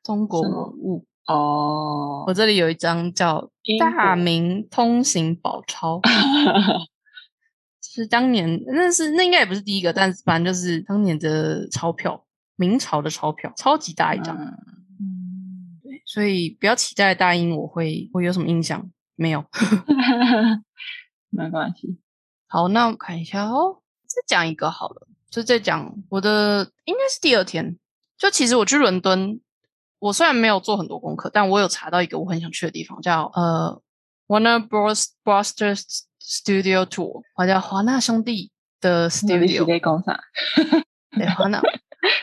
[0.04, 1.06] 中国文物。
[1.28, 6.00] 哦，我这里有一张叫《大明通行宝钞》，
[7.82, 14.36] 是当年那是那应该也不是第一个，但是反正就是当年的钞票，明朝的钞票，超级大一张。
[14.36, 19.46] 嗯，对，所以不要期待大英我会我有什么印象，没有，
[21.32, 21.98] 没关系。
[22.48, 27.78] 好，那我看一下哦，再讲一个好了，就再讲我的，应该是第二天，
[28.18, 29.42] 就其实我去伦敦。
[29.98, 33.82] 我虽然没有做很多功课，但我有查到一个我很想去的地方，叫呃
[34.28, 35.08] Warner Bros.
[35.24, 36.04] Bros.
[36.24, 39.66] Studio Tour，或叫华纳兄弟的 Studio。
[39.66, 41.60] 对，华纳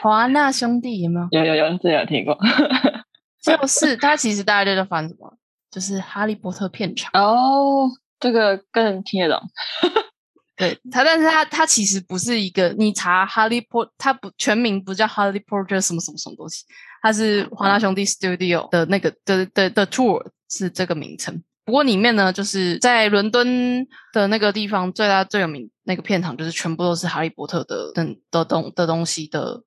[0.01, 1.45] 华纳兄弟有没有？
[1.45, 2.39] 有有有，这有听过。
[3.43, 5.37] 就是它其实大家都在翻什么？
[5.69, 7.11] 就是哈利波特片场。
[7.13, 7.91] 哦，
[8.21, 9.49] 这个更听得懂。
[10.57, 16.65] 对他，但是他他其实不是一个，你查哈利波，他不全名不叫哈利波特什么什么什么东西。
[17.01, 29.63] 它是华纳兄弟 Studio 的那个的的的 tour 是这个名称，不过里面呢，就是在伦敦的那个地方最大最有名那个片场，就是全部都是哈利波特的等的东的东西的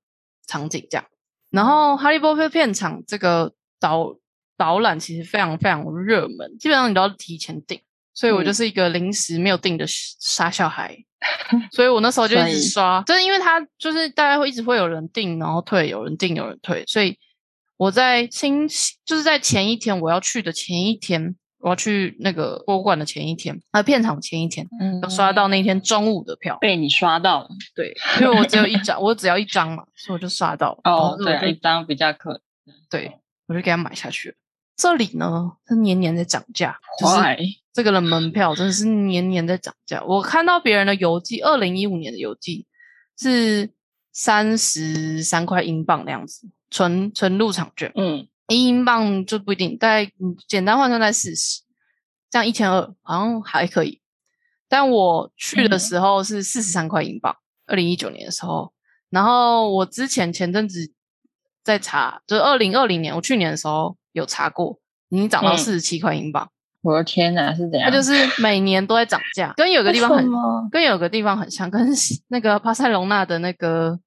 [0.45, 1.05] 场景这样。
[1.51, 4.17] 然后哈利波特片场这个导
[4.57, 7.79] 导览其实非常非常热门，基本上你都要提前订，
[8.13, 10.97] 所以我就是一个临时没有订的傻小孩。
[11.71, 17.15] 所以我那时候就一直刷，就是因为他就是大家会一直会有人订，然后退，有人订，有人退，所以
[17.77, 30.81] 我在星期就是在前一天我要去的前一天，我要去那个博物馆的前一天，啊，片场前一天，嗯刷到那天中午的票，被你刷到了，对，因为我只有一张，我只要一张嘛，所以我就刷到了。
[30.85, 32.41] 哦，对，一张比较可，
[32.89, 34.35] 对，我就给他买下去了。
[34.81, 37.15] 这里呢，它年年在涨价，就是
[37.71, 40.03] 这个的门票真的是年年在涨价。
[40.03, 42.65] 我看到别人的邮寄，二零一五年的邮寄
[43.15, 43.69] 是
[44.11, 47.91] 三十三块英镑那样子，纯纯入场券。
[47.93, 50.11] 嗯，一英镑就不一定，大概
[50.47, 51.61] 简单换算在四十，
[52.31, 54.01] 这样一千二好像还可以。
[54.67, 57.35] 但我去的时候是四十三块英镑，
[57.67, 58.73] 二零一九年的时候。
[59.11, 60.91] 然后我之前前阵子
[61.63, 63.95] 在查，就是二零二零年，我去年的时候。
[64.11, 66.49] 有查过，已经涨到四十七块英镑。
[66.83, 67.91] 我的天哪，是怎样？
[67.91, 70.25] 它就是每年都在涨价，跟有个地方很，
[70.71, 71.87] 跟有个地方很像，跟
[72.29, 73.99] 那个巴塞隆纳的那个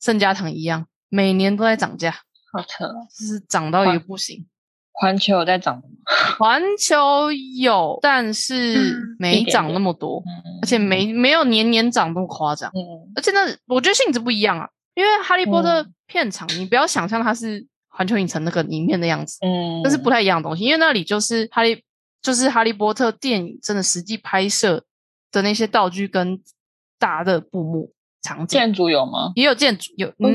[0.00, 2.10] 圣家堂一样，每年都在涨价。
[2.52, 2.86] 好扯，
[3.18, 4.46] 就是涨到一个不行。
[4.92, 5.82] 环球有在涨吗？
[6.38, 10.22] 环球有，但是没涨那么多，
[10.62, 12.72] 而且没没有年年涨那么夸张。
[13.14, 17.66] 而且那我觉得性质不一样啊，因为哈利波特片场，你不要想象它是。
[17.94, 21.84] 环球影城那个里面的样子，嗯，但是不太一样的东西，因为那里就是哈利，
[22.22, 24.84] 就是哈利波特电影真的实际拍摄
[25.30, 26.40] 的那些道具跟
[26.98, 28.46] 大的布幕场景。
[28.46, 29.32] 建筑有吗？
[29.34, 30.32] 也有建筑，有，嗯，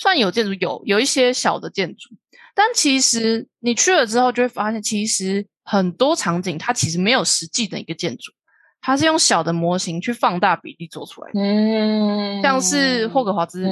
[0.00, 2.08] 算有建筑，有有一些小的建筑，
[2.54, 8.32] 但其实你去了之后就会发现，其实很多场景它其实没有实际的一个建筑，
[8.80, 13.68] 它是用小的模型去放大比例做出来的，嗯，像是霍格华兹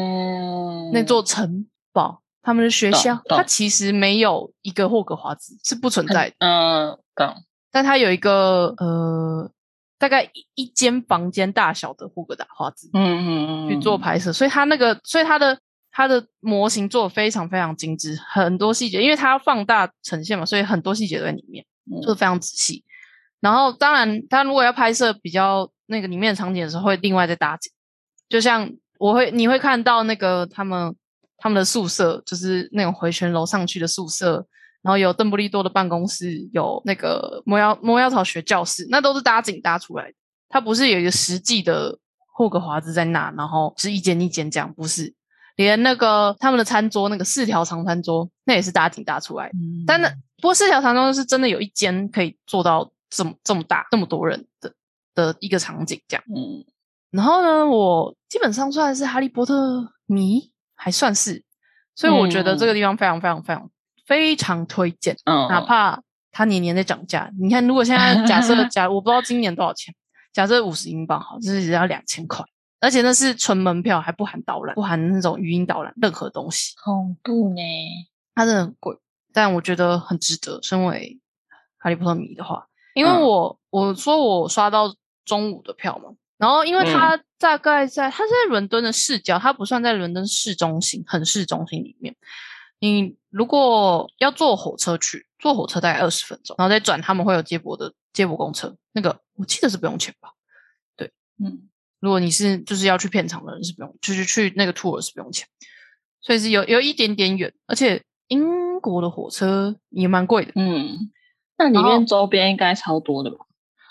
[0.93, 1.67] 那座城
[1.99, 7.35] 堡，他们的学校，它其实没有一个霍格华兹是不存在的，嗯，懂。
[7.73, 9.51] 但它有一个呃，
[9.99, 15.59] 大概一一间房间大小的霍格达华兹，嗯嗯嗯，去做拍摄，所以它那个，所以它的
[15.91, 21.65] 它的模型做的非常非常精致，很多细节，因为它要放大呈现嘛，所以很多细节都在里面，
[22.03, 22.85] 做的非常仔细。
[23.41, 27.73] 然后，当然，他如果要拍摄比较那个里面的场景的时候，会另外再搭景。
[28.29, 30.97] 就像我会，你会看到那个他们
[31.39, 34.47] 他们的宿舍，就是那种回旋楼上去的宿舍，
[34.83, 40.15] 然后有邓布利多的办公室，有那个魔妖魔妖草学教室，那都是搭景搭出来的。
[40.49, 41.99] 它不是有一个实际的
[42.35, 45.15] 霍格华兹在那，然后是一间一间这样，不是。
[45.57, 49.55] 连那个他们的餐桌，那个四条长餐桌，那也是搭景搭出来的。
[49.87, 50.09] 但那
[50.41, 52.91] 不过四条长桌是真的有一间可以做到。
[53.11, 54.71] 这么这么大，这么多人的
[55.15, 56.23] 的一个场景，这样。
[56.29, 56.63] 嗯，
[57.11, 61.43] 然后呢，我基本上算是哈利波特迷，还算是，
[61.95, 63.71] 所以我觉得这个地方非常非常非常
[64.07, 65.17] 非常推荐。
[65.25, 67.31] 嗯，哪怕它年年在涨价。
[67.39, 69.95] 你看，如果现在 假设假，我不知道今年多少钱，
[70.33, 72.45] 假设五十英镑，好，就是只要两千块，
[72.81, 76.75] 而且那是纯门票，还不含导览，不含那种语音导览，任何东西。
[76.85, 77.61] 恐怖呢，
[78.35, 78.97] 它真的很贵，
[79.33, 80.61] 但我觉得很值得。
[80.63, 81.19] 身为
[81.79, 82.67] 哈利波特迷的话。
[82.95, 84.93] 因为我我说我刷到
[85.25, 92.17] 中午的票嘛，然后因为它大概在它在伦敦的市郊，它不算在伦敦市中心，很市中心里面。
[92.81, 100.31] 你如果要坐火车去，坐火车大概二十分钟，然后再转，他们会有接驳的接驳公车，那个我记得是不用钱吧？
[100.97, 101.13] 对，
[101.45, 101.69] 嗯，
[102.01, 105.49] 如果你是就是要去片场的人是不用，就是去那个 tour 是不用钱，
[106.21, 111.11] 所以是有有一点点远，而且英国的火车也蛮贵的，嗯。
[111.61, 113.39] 那里面周边应该超多的吧？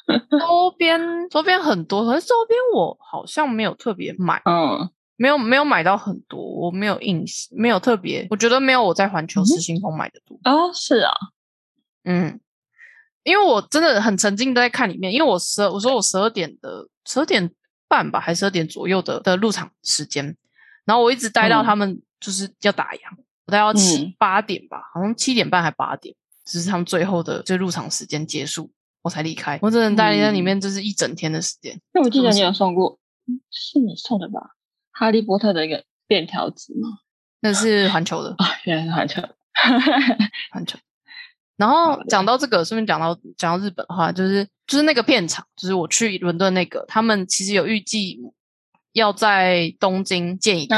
[0.39, 10.39] 周边周边很多，可是周边我好像没有特别买，嗯，没有没有买到很多，我没有印象，没有特别，我觉得没有我在环球失心疯买的多。
[10.45, 11.13] 哦，是啊，
[12.05, 12.39] 嗯，
[13.23, 17.51] 因为我真的很沉浸在看里面，因为我十我说我十二点的十二点
[17.87, 20.37] 半吧，还是十二点左右的的入场时间，
[20.85, 22.99] 然后我一直待到他们就是要打烊，
[23.45, 26.15] 我待到七八点吧，好像七点半还八点。
[26.45, 28.71] 只是他们最后的就入场时间结束，
[29.07, 29.57] 我才离开。
[29.61, 31.79] 我只能待在里面，就是一整天的时间。
[31.93, 32.99] 那我记得你有送过，
[33.49, 34.51] 是你送的吧？
[34.91, 36.99] 哈利波特的一个便条纸吗？
[37.39, 39.21] 那是环球的啊，原来是环球，
[40.51, 40.77] 环球。
[41.55, 48.19] 然后讲到这个，顺便讲到讲到日本的话，就是就是那个片场，就是我去伦敦那个，他们其实有预计。
[48.97, 50.75] 要在东京建一个，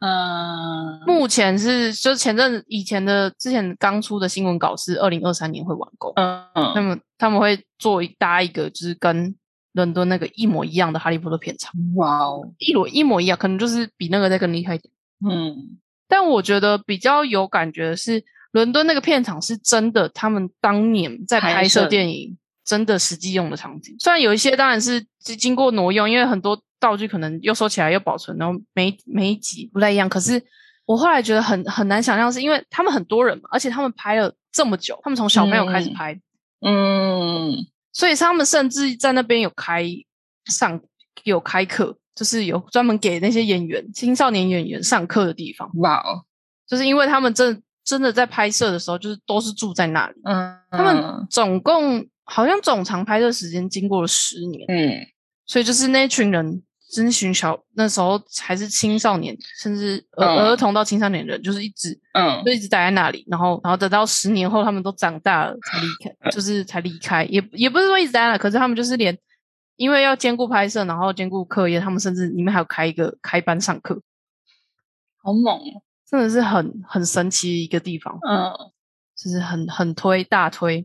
[0.00, 6.42] 嗯，目前是就是前阵以前的之前刚出的新闻稿是二零二三年会完工，嗯。
[6.54, 9.34] 嗯，那么他们会做搭一个就是跟
[9.72, 14.90] 伦敦那个一模一样的哈利波特片场，哇哦，一模一模一样，可能就是比那个再更厉害一点，
[15.30, 26.58] 嗯，但我觉得比较有感觉的是伦敦那个片场是真的，他们当年在拍摄电影真的实际用的场景，虽然有一些当然是经过挪用，因为很多。
[26.80, 30.08] 道具可能又收起来又保存，然后每每一集不太一样。
[30.08, 30.42] 可是
[30.86, 36.18] 我后来觉得很很难想象，是因为他们很多人嘛，而且他们拍了这么久，他们从小朋友开始拍，
[36.66, 37.54] 嗯，
[37.92, 39.84] 所以他们甚至在那边有开
[40.46, 40.80] 上
[41.24, 45.70] 有开课，就是有专门给那些演员青少年演员上课的地方。
[45.76, 46.24] 哇哦，
[46.66, 50.14] 就是因为他们真真的在拍摄的时候，就是都是住在那里。
[50.24, 54.64] 嗯，他们总共好像总长拍摄时间经过了十年。
[54.68, 55.06] 嗯，
[55.46, 56.62] 所以就是那群人。
[56.92, 69.16] 真群小那时候还是青少年，甚至儿儿童到青少年人，就是一直，嗯，就一直待在那里，然后，然后等到十年后他们都长大了才离开， 就是才离开，也也不是说一直待了，可是他们就是连，
[69.76, 74.02] 因为要兼顾拍摄，然后兼顾课业，他们甚至里面还有开一个开班上课，
[75.22, 75.56] 好猛。
[75.56, 78.52] 哦，真的是很很神奇的一个地方，嗯，
[79.16, 80.84] 就是很很推大推，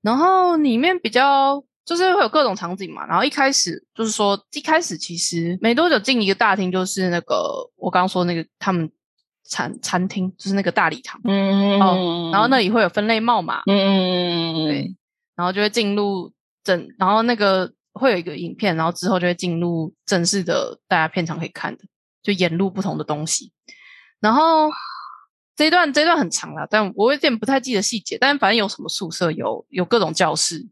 [0.00, 1.62] 然后里面比较。
[1.86, 8.90] 就是会有各种场景嘛，然后一开始就是说，一开始其实没多久进一个大厅，就是那个我刚刚说那个他们
[9.44, 14.96] 餐餐厅，就是那个大礼堂，嗯，哦，然后那里会有分类帽嘛，嗯，对，
[15.36, 16.32] 然后就会进入
[16.64, 21.84] 正，然后那个会有一个影片，然后之后就会进入正式的大家片场可以看的，
[22.20, 23.52] 就演录不同的东西，
[24.18, 24.68] 然后
[25.54, 30.66] 这一段这一段很长了，但我有点不太记得细节，但反正有什么宿舍，有有各种教室。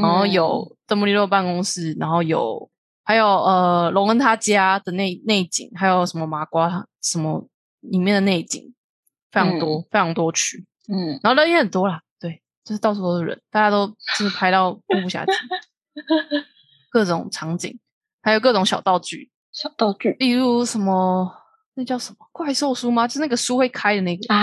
[0.00, 2.68] 然后有邓布利多办公室，然后有
[3.04, 7.46] 还有呃龙恩他家的内内景，还有什么麻瓜什么
[7.80, 8.74] 里面的内景，
[9.30, 13.86] 非常多非常多区，嗯，然后人也很多啦，对，就是到处都是人，大家都
[14.18, 15.32] 就是拍到目不暇接。
[16.90, 17.78] 各种场景，
[18.22, 19.30] 还有各种小道具。
[19.52, 21.30] 小道具，例如什么？
[21.78, 23.06] 那叫什么怪兽书吗？
[23.06, 24.36] 就是那个书会开的那个啊，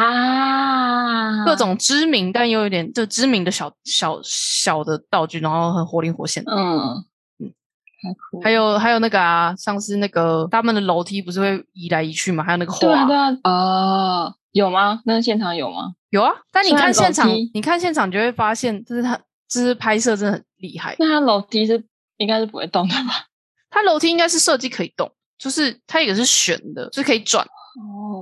[1.46, 6.44] 各种知名但又有点就知名的小小小的道具，然后很活灵活现。
[6.46, 7.04] 嗯
[7.40, 12.44] 嗯，还有还有那个啊，像是那个他们的楼梯不是会移来移去吗？
[12.44, 15.02] 还有那个花，对啊对啊，哦，有吗？
[15.06, 15.94] 那现场有吗？
[16.10, 19.18] 有啊，但你看现场，你看现场就会发现，就是他
[19.50, 20.96] 就是拍摄真的很厉害。
[21.00, 21.84] 那他楼梯是
[22.18, 23.26] 应该是不会动的吧？
[23.70, 25.12] 他楼梯应该是设计可以动。
[25.36, 28.13] 就是它也是悬的，是可以转哦。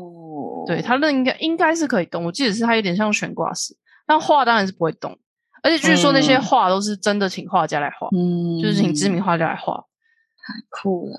[0.67, 2.23] 对，它那应该应该是可以动。
[2.23, 5.17] 我记得是它有点像悬挂式，但画当然是不会动。
[5.63, 11.15] 而且据说那些画都是真的，请画家来画，嗯，就是请知名画家来画，太酷了。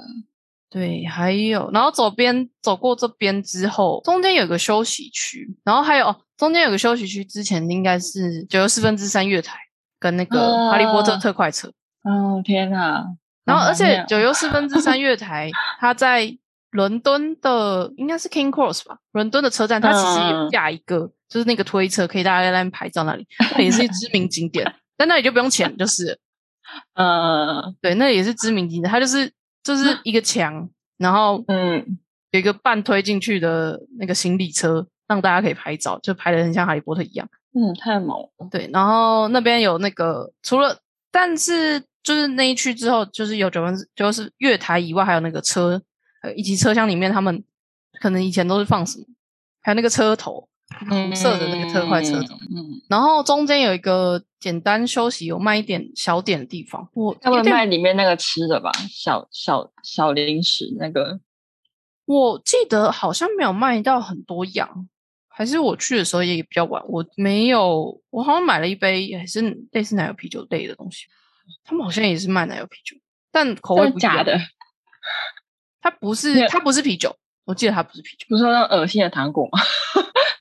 [0.68, 9.58] 对，还有，然后走边走过这边之后，中间有个休息区，然后还有中间有个休息区，之前应该是九又四分之三月台
[10.00, 11.68] 跟那个哈利波特特快车。
[12.02, 13.04] 哦天哪！
[13.44, 16.26] 然后，而且九又四分之三月台，它在
[16.72, 18.98] 伦敦的应该是 King Cross 吧？
[19.12, 23.04] 伦敦的车站，它其实有架一个，就是那个推车，可以大家在那边拍照。
[23.04, 26.18] 那里 那也是知名景点，但那里就不用钱， 就是，
[26.94, 28.90] 嗯，对，那也是知名景点。
[28.90, 29.30] 它就是
[29.62, 31.98] 就是一个墙，然后嗯，
[32.30, 37.28] 有一个半推进去的那个行李车，让大家可以拍照，就拍的很像哈利波特一样。
[37.54, 38.48] 嗯，太猛了。
[38.50, 40.78] 对，然后那边有那个除了，
[41.10, 41.84] 但是。
[42.04, 45.80] 就是那一区之后，就是有九分之，就是月台以外，还有那个车，
[46.22, 47.44] 呃，以及车厢里面，他们
[48.00, 49.04] 可能以前都是放什么，
[49.60, 50.48] 还有那个车头，
[50.88, 61.20] 红色的那个特快车头，嗯，然后中间有一个简单休息，有卖一点小点的地方，我他们卖里面那个吃的吧，小小小零食那个，
[62.04, 64.88] 我记得好像没有卖到很多样，
[65.28, 69.40] 还是我去的时候也比较晚，我没有，我好像买了一杯还是
[69.72, 71.06] 类似奶油啤酒类的东西。
[71.64, 72.96] 他们好像也是卖奶油啤酒，
[73.32, 74.38] 但口味不假的。
[75.82, 77.14] 它不是，它不是啤酒。
[77.44, 78.24] 我记得它不是啤酒。
[78.28, 79.58] 不是那恶心的糖果吗？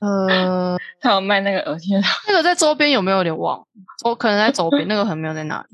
[0.00, 2.10] 呃，他有卖那个恶心的糖。
[2.26, 3.66] 那个在周边有没有有点忘？
[4.04, 5.66] 我可能在周边， 那个可能没有在那里。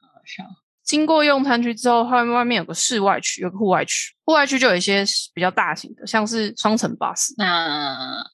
[0.00, 0.46] 好像
[0.82, 4.14] 经过用餐区之后，外面外面有个室外区，有个户外区。
[4.24, 7.34] 户外区就有一些比较大型的，像是双层巴士。
[7.36, 8.24] 那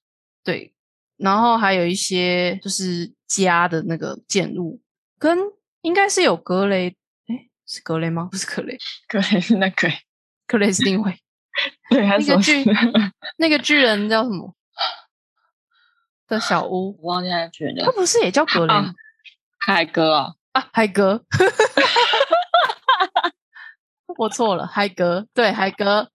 [0.44, 0.72] 对，
[1.16, 4.80] 然后还有一些就是家的那个建筑
[5.18, 5.38] 跟。
[5.82, 6.88] 应该是有格雷，
[7.28, 8.28] 哎，是格雷吗？
[8.32, 8.76] 不是格雷，
[9.06, 9.88] 格雷是那个，
[10.48, 11.20] 格雷斯定位。
[11.90, 12.64] 对，那个巨
[13.38, 14.54] 那个巨人叫什么？
[16.26, 17.84] 的小屋，我忘记他巨人。
[17.84, 18.74] 他不是也叫格雷？
[19.60, 21.24] 海格啊，啊，海格。
[24.18, 26.10] 我错了，海格，对，海格，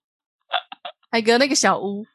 [1.10, 2.06] 海格那个小屋。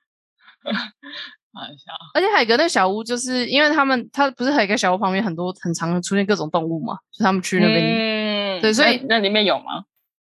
[2.14, 9.84] 而且海格那个小屋，就是因为他们，他不是海格小屋旁边很多很常出现各种动物嘛，就他们去那边，对，所以那里面有吗？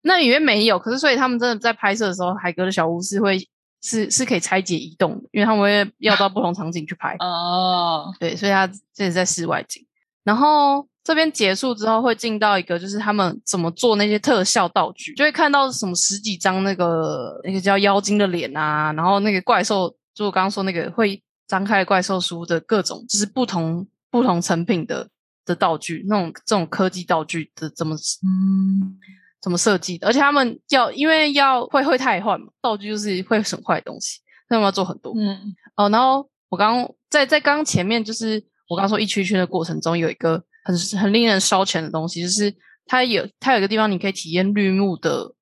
[0.09, 3.39] 那里面没有，可是所以他们真的在拍摄的时候，海格的小屋是会
[3.81, 8.11] 是是可以拆解移动的，因为他们会要到不同场景去拍 哦。
[8.19, 9.85] 对，所以他这是在室外景，
[10.23, 19.95] 然后这边结束之后会进到一个，就是他们怎么做那些特效道具，就会看到什么十几张那个那个叫妖精的脸啊，然后那个怪兽。
[20.11, 25.07] 就我刚刚说那个会张开怪兽书的各种，就是不同不同成品的
[25.45, 28.97] 的道具，那种这种科技道具的怎么嗯
[29.41, 30.07] 怎么设计的？
[30.07, 35.13] 而且他们要因为要会会太换嘛，道具就是会损坏的东西，他们要做很多。
[35.17, 42.53] 嗯哦，然后我刚刚在在刚刚前面就是我刚刚说一圈圈的过程中，有一个很很令人烧钱的东西，就是
[42.85, 45.33] 它有它有一个地方你可以体验绿幕的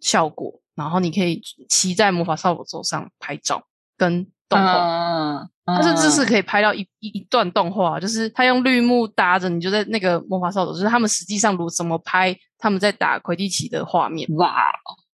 [0.00, 3.66] 效果，然后你可以骑在魔法扫帚上拍照。
[3.96, 14.28] 跟动画，它甚至是可以拍到一一一段动画，就是他用绿幕搭着，你就在那个魔法扫帚，就是他们实际上如怎么拍他们在打魁地奇的画面。
[14.36, 14.66] 哇！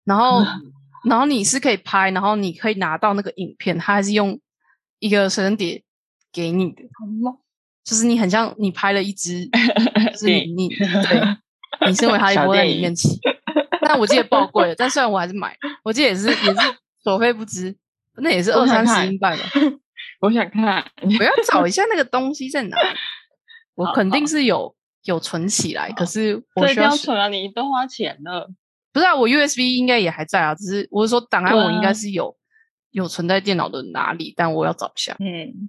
[0.05, 0.45] 然后，
[1.09, 4.39] 然后你是可以拍，然后你可以拿到那个影片，他还是用
[4.99, 5.83] 一个随身碟
[6.33, 6.83] 给你的，
[7.85, 9.49] 就是你很像你拍了一支，
[10.13, 11.37] 就是你你对，
[11.89, 13.19] 你身为哈利波特里面起，
[13.83, 16.61] 但我记得爆贵了，但虽然我还是买，我记得也是也是
[17.03, 17.77] 所费不值。
[18.19, 19.45] 那也是二三十英镑吧。
[20.21, 22.89] 我想看，我要找一下那个东西在哪里。
[23.77, 24.75] 我肯定是有
[25.05, 27.29] 有存起来，可是我需要存啊！
[27.29, 28.51] 你都花钱了，
[28.93, 29.15] 不是啊？
[29.15, 32.35] 我 USB 应该也还在啊，只是我是说档案我应该是有
[32.93, 35.15] 有存在电脑的哪里，但我要找一下。
[35.19, 35.69] 嗯，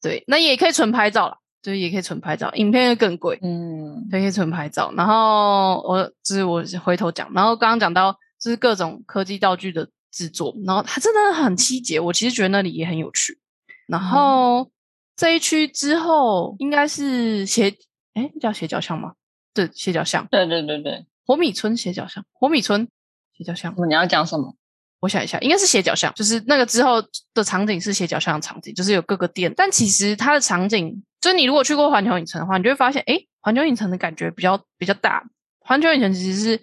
[0.00, 3.38] 对，那也可以存拍照了，就是也可以存拍照，影片更贵。
[3.42, 4.92] 嗯，可以存拍照。
[4.96, 9.88] 然后我就是我回头讲，然后刚刚讲到就是各种科技道具的。
[10.10, 13.38] 制作，然后它真的很细节，我其实觉得那里也很有趣。
[13.86, 14.70] 然后
[15.16, 17.74] 这一区之后应该是斜，
[18.14, 19.14] 哎，叫斜角巷吗？
[19.54, 20.26] 对，斜角巷。
[20.30, 22.88] 对对对对火米村斜角巷，火米村
[23.36, 23.74] 斜角巷。
[23.88, 24.54] 你要讲什么？
[25.00, 27.00] 我想一下，应该是斜角巷，就是那个之后
[27.32, 29.52] 的场景是斜角巷的场景，就是有各个店。
[29.56, 35.22] 但其实它的场景，就是你如果去过环球影城的话，你就会发现，哎，环球影城的感觉比较比较大。
[35.60, 36.60] 环球影城其实是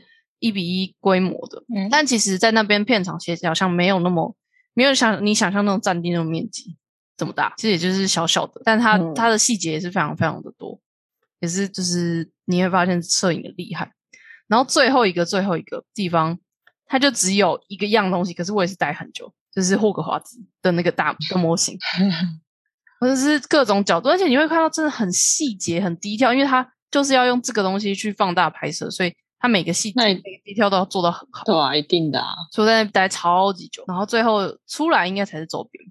[0.48, 4.36] 一比一规模的，嗯，但其实在那边片场其实好像没有那么
[4.74, 6.76] 没有想你想象那种占地那种面积
[7.18, 10.80] 这么大，其实也就是小小的，但它它的细节也是非常非常的多，
[11.40, 13.92] 也是就是你会发现摄影的厉害。
[14.48, 16.38] 然后最后一个最后一个地方。
[16.88, 21.76] 它就只有一个样东西，可是我也是待很久，就是霍格华兹的那个大的模型，
[23.02, 30.16] 或者是各种角度，而且你会看到真的很细节、很低调，因为它就是要用这个东西去放大拍摄，所以它每个细节、每
[30.56, 31.44] 个都要做到很好。
[31.46, 35.84] 对啊，一定的啊，所以在那待超级久，然后最后出来应该才是周边。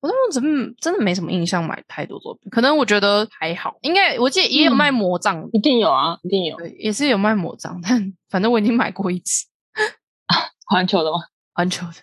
[0.00, 9.46] 我那时候真真的没什么印象买太多周边，可能我觉得还好，应该我记得也有卖魔杖，一定有啊，一定有，对，也是有卖魔杖，但 反正我已经买过一次。
[10.70, 11.18] 环球的吗？
[11.52, 11.94] 环球的，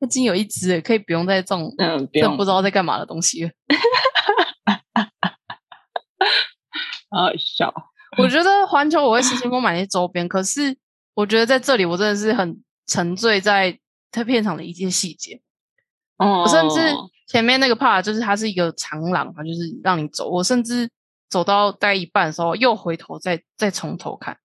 [0.00, 3.50] 已经有一只，可以不用再这种， 嗯，这不知道在干嘛的东西了。
[7.10, 7.74] 好笑。
[8.18, 10.76] 我觉得环球我会失心疯买那些周边，可是
[11.14, 13.78] 我觉得在这里我真的是很沉醉在
[14.10, 15.40] 它片场的一些细节。
[16.18, 16.42] 哦。
[16.42, 16.94] 我甚至
[17.26, 20.28] 前面那个 part 就是它是一个长廊它，就是让你走。
[20.28, 20.88] 我甚至
[21.28, 24.36] 走到待一半的时候，又回头再再从头看。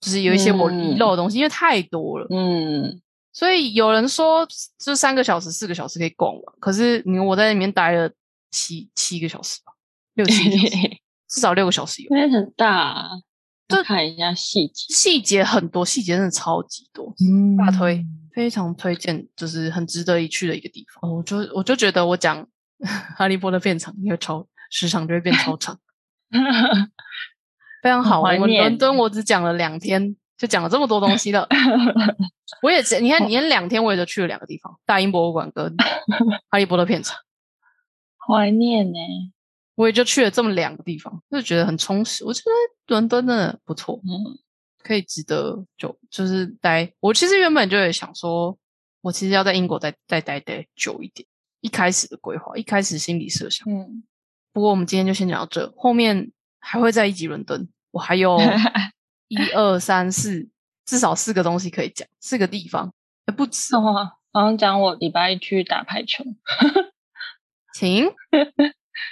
[0.00, 2.26] 就是有一些我遗漏的东西，因为太多了。
[2.30, 3.02] 嗯，
[3.34, 6.42] 所以有人说，就三个小时、四个小时可以逛完。
[6.58, 8.10] 可是你我在里面待了
[8.50, 9.74] 七七个小时吧，
[10.14, 10.76] 六七个小时，
[11.30, 12.10] 至少六个小时有。
[12.10, 13.08] 因为很大，
[13.68, 17.14] 就看一下细节，细节很多，细节真的超级多。
[17.24, 18.04] 嗯大推，
[18.34, 21.10] 非常推荐，就是很值得一去的一个地方。
[21.10, 22.46] 我就我就觉得我讲
[23.16, 25.78] 哈利波特片场，因为超时长就会变超长。
[27.82, 31.48] 非常好，我们伦敦我只讲了两天，就讲了这么多东西了。
[32.62, 35.74] 我也是，你看，你连两天我也就去了两个地方：大英博物馆跟
[36.50, 37.16] 哈利波特片场。
[38.18, 38.98] 怀念呢，
[39.80, 42.22] 我也就去了这么两个地方，就觉得很充实。
[42.22, 44.38] 我觉得伦敦真的不错，嗯，
[44.82, 46.92] 可以值得就就是待。
[47.00, 48.58] 我其实原本就有想说，
[49.00, 51.26] 我其实要在英国再再待待久一点。
[51.62, 54.04] 一开始的规划，一开始心理设想，嗯。
[54.52, 56.30] 不过我们今天就先讲到这，后面。
[56.62, 58.38] 还会在一级伦敦，我还有
[59.28, 60.46] 一二三四，
[60.84, 62.92] 至少四个东西可以讲，四个地方，
[63.34, 63.74] 不止。
[64.30, 66.22] 然后讲我礼拜一去打排球，
[67.72, 68.12] 请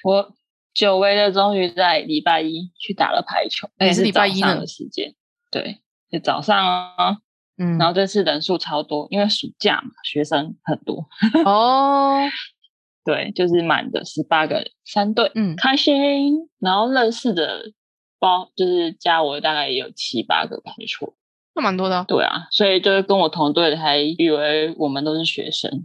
[0.04, 0.36] 我
[0.78, 5.12] 久违的终于在礼拜一去打了排球，也是礼拜一的时间，
[5.50, 5.80] 对，
[6.12, 7.16] 是早上啊，
[7.58, 11.04] 嗯，然后这次人数超多，因为暑假嘛，学生很多
[11.44, 12.20] 哦。
[13.04, 16.48] 对，就是满的十八个人，三队，嗯，开心。
[16.60, 17.72] 然后认识的
[18.20, 21.12] 包就是加我大概也有七八个吧，没错，
[21.56, 22.04] 那蛮多的。
[22.06, 25.68] 对啊，所以就是跟我同队的还以为我们都是学生。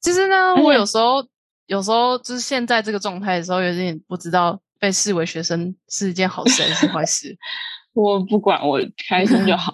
[0.00, 1.26] 其实呢，我有时候
[1.70, 7.38] 有时候就是现在这个状态的时候，有点不知道被视为学生是一件好事还是坏事。
[7.94, 9.72] 我不管，我开心就好。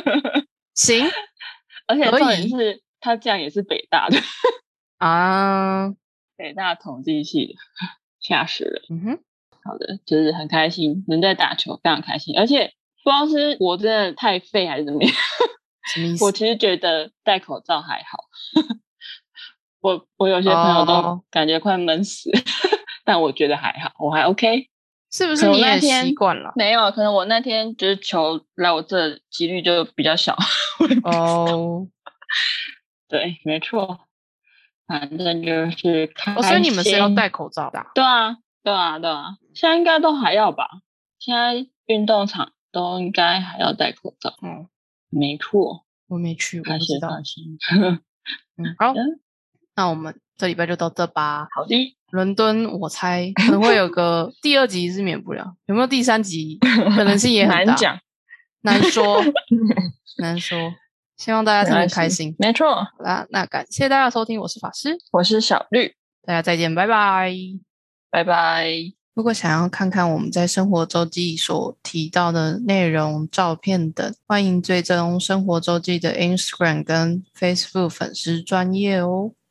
[0.74, 1.06] 行，
[1.86, 2.82] 而且重点是。
[3.00, 4.18] 他这样也是北大的
[4.98, 5.94] 啊，
[6.36, 7.54] 北大统计系的，
[8.20, 8.82] 吓死了。
[8.90, 9.18] 嗯哼，
[9.62, 12.36] 好的，就是很开心能在打球，非常开心。
[12.36, 12.72] 而且
[13.04, 15.14] 不知道是我真的太废还是怎么样，
[16.20, 18.24] 我其实觉得戴口罩还好。
[19.80, 22.30] 我我有些朋友都感觉快闷死，
[23.04, 24.68] 但我觉得还好，我还 OK。
[25.10, 26.52] 是不是你也习惯了？
[26.54, 30.36] 没有，可能我那天就是球来我这几率就比较小。
[31.04, 31.88] 哦。
[33.08, 34.00] 对，没错，
[34.86, 36.42] 反正就是开心。
[36.42, 37.86] 所以你们是要戴口罩的？
[37.94, 40.68] 对啊，对啊，对啊，现在应该都还要吧？
[41.18, 44.34] 现在运动场都应该还要戴口罩。
[44.42, 44.68] 嗯，
[45.08, 47.08] 没错，我没去，我不知道。
[48.58, 48.92] 嗯，好，
[49.78, 51.46] 那我们这礼拜就到这吧。
[51.54, 56.58] 好的，伦敦，我猜可能会有个 第二集是免不了，有没有第三集？
[56.96, 57.96] 可能性也很 难讲，
[58.62, 59.22] 难说，
[60.18, 60.58] 难说。
[61.16, 62.74] 希望大家听得开心，没错。
[62.74, 67.32] 好啦，那感谢大家收听，我是法师，我是小绿，大家再见，拜拜，
[68.10, 68.68] 拜拜。
[69.14, 79.32] 如果想要看看我们在生活周记所提到的内容、照片等，欢迎追踪生活周记的 Instagram 跟 Facebook 粉丝专业哦。